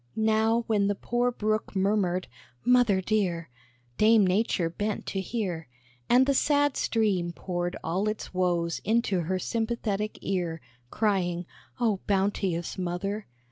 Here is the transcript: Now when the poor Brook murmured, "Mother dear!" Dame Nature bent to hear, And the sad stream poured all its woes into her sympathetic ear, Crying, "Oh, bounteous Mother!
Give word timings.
Now 0.15 0.63
when 0.65 0.87
the 0.87 0.95
poor 0.95 1.29
Brook 1.31 1.75
murmured, 1.75 2.27
"Mother 2.65 3.01
dear!" 3.01 3.51
Dame 3.99 4.25
Nature 4.25 4.67
bent 4.67 5.05
to 5.05 5.21
hear, 5.21 5.67
And 6.09 6.25
the 6.25 6.33
sad 6.33 6.75
stream 6.75 7.33
poured 7.33 7.75
all 7.83 8.09
its 8.09 8.33
woes 8.33 8.79
into 8.83 9.19
her 9.19 9.37
sympathetic 9.37 10.17
ear, 10.23 10.59
Crying, 10.89 11.45
"Oh, 11.79 11.99
bounteous 12.07 12.79
Mother! 12.79 13.27